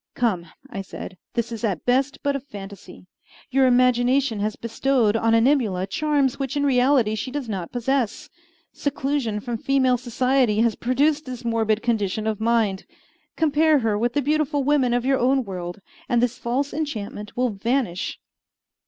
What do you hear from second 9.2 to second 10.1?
from female